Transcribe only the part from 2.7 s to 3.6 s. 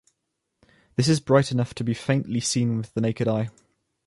with the naked eye.